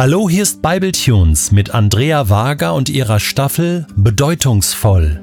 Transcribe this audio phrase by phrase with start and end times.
[0.00, 5.20] Hallo, hier ist Bibletunes mit Andrea Wager und ihrer Staffel Bedeutungsvoll.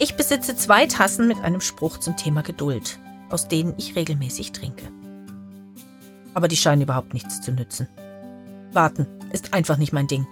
[0.00, 2.98] Ich besitze zwei Tassen mit einem Spruch zum Thema Geduld,
[3.30, 4.88] aus denen ich regelmäßig trinke.
[6.34, 7.86] Aber die scheinen überhaupt nichts zu nützen.
[8.72, 10.26] Warten ist einfach nicht mein Ding.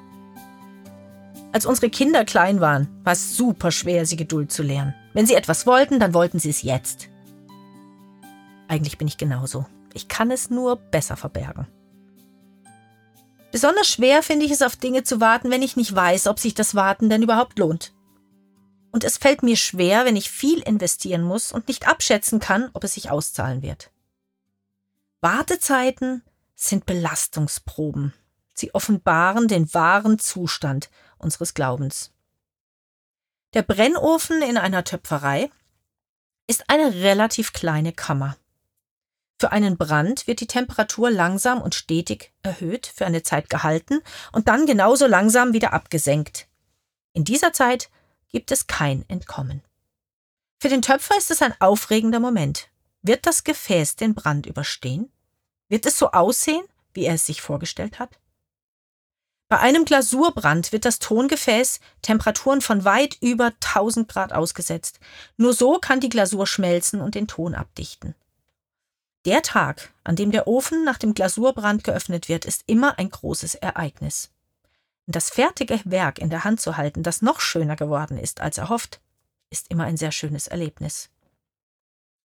[1.53, 4.97] Als unsere Kinder klein waren, war es super schwer, sie Geduld zu lernen.
[5.15, 7.09] Wenn sie etwas wollten, dann wollten sie es jetzt.
[8.71, 9.67] Eigentlich bin ich genauso.
[9.95, 11.67] Ich kann es nur besser verbergen.
[13.51, 16.55] Besonders schwer finde ich es, auf Dinge zu warten, wenn ich nicht weiß, ob sich
[16.55, 17.93] das Warten denn überhaupt lohnt.
[18.93, 22.85] Und es fällt mir schwer, wenn ich viel investieren muss und nicht abschätzen kann, ob
[22.85, 23.91] es sich auszahlen wird.
[25.21, 26.23] Wartezeiten
[26.55, 28.15] sind Belastungsproben.
[28.55, 32.13] Sie offenbaren den wahren Zustand unseres Glaubens.
[33.53, 35.51] Der Brennofen in einer Töpferei
[36.47, 38.37] ist eine relativ kleine Kammer.
[39.41, 44.03] Für einen Brand wird die Temperatur langsam und stetig erhöht, für eine Zeit gehalten
[44.33, 46.47] und dann genauso langsam wieder abgesenkt.
[47.15, 47.89] In dieser Zeit
[48.29, 49.63] gibt es kein Entkommen.
[50.61, 52.69] Für den Töpfer ist es ein aufregender Moment.
[53.01, 55.11] Wird das Gefäß den Brand überstehen?
[55.71, 58.21] Wird es so aussehen, wie er es sich vorgestellt hat?
[59.49, 65.01] Bei einem Glasurbrand wird das Tongefäß Temperaturen von weit über 1000 Grad ausgesetzt.
[65.39, 68.15] Nur so kann die Glasur schmelzen und den Ton abdichten.
[69.27, 73.55] Der Tag, an dem der Ofen nach dem Glasurbrand geöffnet wird, ist immer ein großes
[73.55, 74.31] Ereignis.
[75.07, 79.01] Das fertige Werk in der Hand zu halten, das noch schöner geworden ist als erhofft,
[79.51, 81.11] ist immer ein sehr schönes Erlebnis.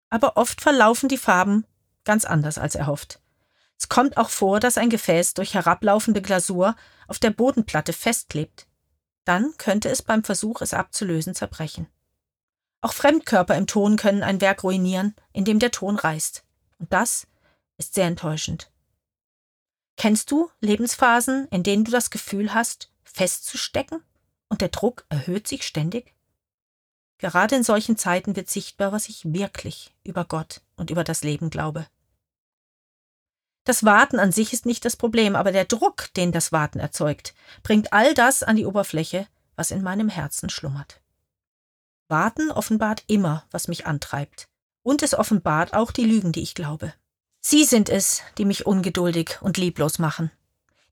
[0.10, 1.66] Aber oft verlaufen die Farben
[2.06, 3.20] ganz anders als erhofft.
[3.78, 6.76] Es kommt auch vor, dass ein Gefäß durch herablaufende Glasur
[7.08, 8.68] auf der Bodenplatte festklebt.
[9.26, 11.88] Dann könnte es beim Versuch, es abzulösen, zerbrechen.
[12.80, 16.46] Auch Fremdkörper im Ton können ein Werk ruinieren, indem der Ton reißt.
[16.80, 17.28] Und das
[17.78, 18.72] ist sehr enttäuschend.
[19.98, 24.04] Kennst du Lebensphasen, in denen du das Gefühl hast, festzustecken
[24.49, 26.14] und der Druck erhöht sich ständig?
[27.17, 31.49] Gerade in solchen Zeiten wird sichtbar, was ich wirklich über Gott und über das Leben
[31.49, 31.88] glaube.
[33.64, 37.33] Das Warten an sich ist nicht das Problem, aber der Druck, den das Warten erzeugt,
[37.64, 41.02] bringt all das an die Oberfläche, was in meinem Herzen schlummert.
[42.08, 44.48] Warten offenbart immer, was mich antreibt,
[44.86, 46.94] und es offenbart auch die Lügen, die ich glaube.
[47.42, 50.32] Sie sind es, die mich ungeduldig und lieblos machen.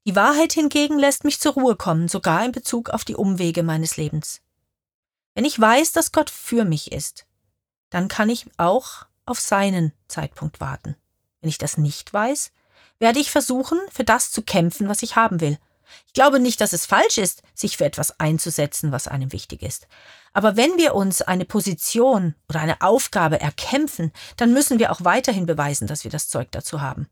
[0.06, 3.96] Die Wahrheit hingegen lässt mich zur Ruhe kommen, sogar in Bezug auf die Umwege meines
[3.96, 4.42] Lebens.
[5.36, 7.26] Wenn ich weiß, dass Gott für mich ist,
[7.92, 10.96] dann kann ich auch auf seinen Zeitpunkt warten.
[11.42, 12.52] Wenn ich das nicht weiß,
[12.98, 15.60] werde ich versuchen, für das zu kämpfen, was ich haben will.
[16.08, 19.88] Ich glaube nicht, dass es falsch ist, sich für etwas einzusetzen, was einem wichtig ist.
[20.34, 25.46] Aber wenn wir uns eine Position oder eine Aufgabe erkämpfen, dann müssen wir auch weiterhin
[25.46, 27.08] beweisen, dass wir das Zeug dazu haben.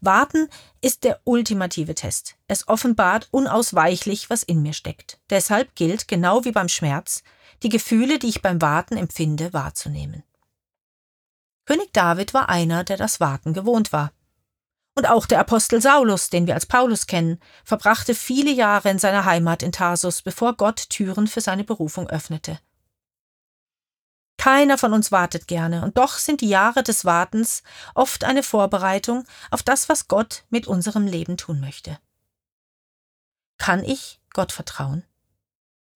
[0.00, 0.48] Warten
[0.80, 2.36] ist der ultimative Test.
[2.48, 5.18] Es offenbart unausweichlich, was in mir steckt.
[5.30, 7.22] Deshalb gilt, genau wie beim Schmerz,
[7.62, 10.24] die Gefühle, die ich beim Warten empfinde, wahrzunehmen.
[11.64, 14.12] König David war einer, der das Warten gewohnt war.
[14.96, 19.26] Und auch der Apostel Saulus, den wir als Paulus kennen, verbrachte viele Jahre in seiner
[19.26, 22.58] Heimat in Tarsus, bevor Gott Türen für seine Berufung öffnete.
[24.38, 27.62] Keiner von uns wartet gerne, und doch sind die Jahre des Wartens
[27.94, 31.98] oft eine Vorbereitung auf das, was Gott mit unserem Leben tun möchte.
[33.58, 35.04] Kann ich Gott vertrauen?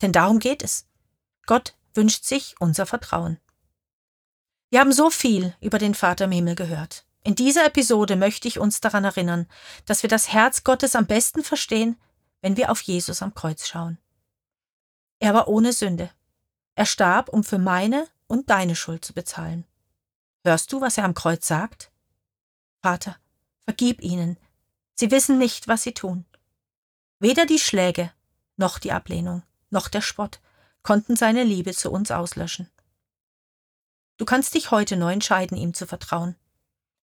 [0.02, 0.86] Denn darum geht es.
[1.46, 3.38] Gott wünscht sich unser Vertrauen.
[4.70, 7.06] Wir haben so viel über den Vater im Himmel gehört.
[7.22, 9.46] In dieser Episode möchte ich uns daran erinnern,
[9.84, 12.00] dass wir das Herz Gottes am besten verstehen,
[12.40, 13.98] wenn wir auf Jesus am Kreuz schauen.
[15.18, 16.10] Er war ohne Sünde.
[16.74, 19.66] Er starb, um für meine und deine Schuld zu bezahlen.
[20.44, 21.90] Hörst du, was er am Kreuz sagt?
[22.80, 23.16] Vater,
[23.64, 24.38] vergib ihnen.
[24.94, 26.24] Sie wissen nicht, was sie tun.
[27.18, 28.10] Weder die Schläge,
[28.56, 30.40] noch die Ablehnung, noch der Spott
[30.82, 32.70] konnten seine Liebe zu uns auslöschen.
[34.16, 36.36] Du kannst dich heute neu entscheiden, ihm zu vertrauen.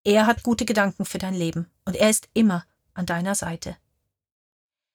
[0.08, 3.76] Er hat gute Gedanken für dein Leben und er ist immer an deiner Seite.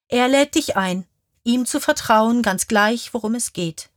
[0.09, 1.07] Er lädt dich ein,
[1.45, 3.91] ihm zu vertrauen, ganz gleich, worum es geht.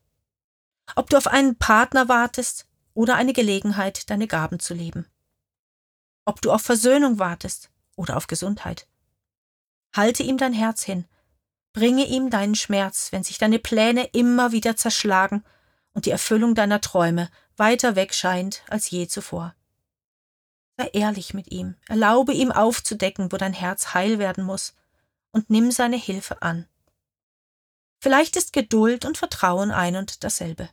[0.94, 5.06] Ob du auf einen Partner wartest oder eine Gelegenheit, deine Gaben zu leben.
[6.26, 8.86] Ob du auf Versöhnung wartest oder auf Gesundheit.
[9.96, 11.06] Halte ihm dein Herz hin,
[11.72, 15.46] bringe ihm deinen Schmerz, wenn sich deine Pläne immer wieder zerschlagen
[15.94, 19.56] und die Erfüllung deiner Träume weiter weg scheint als je zuvor.
[20.78, 24.76] Sei ehrlich mit ihm, erlaube ihm aufzudecken, wo dein Herz heil werden muss,
[25.32, 26.68] und nimm seine Hilfe an.
[28.02, 30.70] Vielleicht ist Geduld und Vertrauen ein und dasselbe.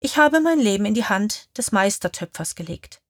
[0.00, 3.00] Ich habe mein Leben in die Hand des Meistertöpfers gelegt.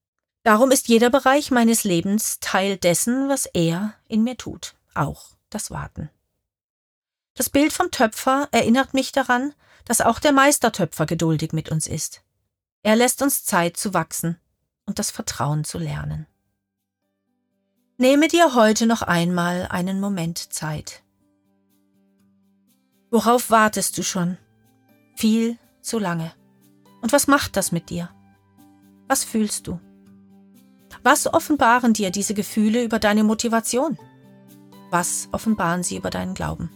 [0.43, 5.71] Darum ist jeder Bereich meines Lebens Teil dessen, was er in mir tut, auch das
[5.71, 6.09] Warten.
[7.35, 9.53] Das Bild vom Töpfer erinnert mich daran,
[9.85, 12.23] dass auch der Meistertöpfer geduldig mit uns ist.
[12.83, 14.39] Er lässt uns Zeit zu wachsen
[14.85, 16.27] und das Vertrauen zu lernen.
[17.97, 21.03] Nehme dir heute noch einmal einen Moment Zeit.
[23.11, 24.37] Worauf wartest du schon?
[25.15, 26.31] Viel zu lange.
[27.01, 28.09] Und was macht das mit dir?
[29.07, 29.79] Was fühlst du?
[31.03, 33.97] Was offenbaren dir diese Gefühle über deine Motivation?
[34.89, 36.69] Was offenbaren sie über deinen Glauben?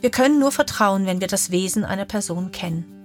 [0.00, 2.97] Wir können nur vertrauen, wenn wir das Wesen einer Person kennen.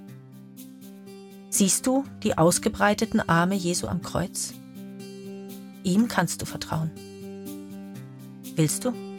[1.54, 4.56] Siehst du die ausgebreiteten Arme Jesu am Kreuz?
[5.84, 6.90] Ihm kannst du vertrauen.
[8.56, 9.13] Willst du?